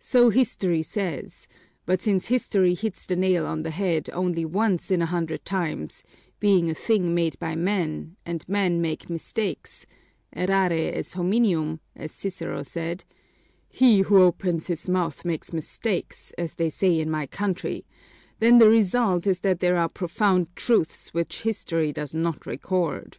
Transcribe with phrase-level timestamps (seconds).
[0.00, 1.48] So History says,
[1.86, 6.04] but since History hits the nail on the head only once in a hundred times,
[6.40, 9.86] being a thing made by men, and men make mistakes
[10.36, 13.04] errarle es hominum, as Cicero said
[13.70, 17.86] he who opens his mouth makes mistakes, as they say in my country
[18.40, 23.16] then the result is that there are profound truths which History does not record.